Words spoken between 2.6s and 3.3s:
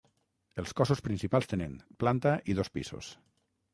dos pisos.